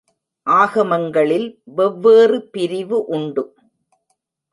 ஆகமங்களில் 0.47 1.45
வெவ்வேறு 1.63 2.47
பிரிவு 2.47 3.05
உண்டு. 3.05 3.43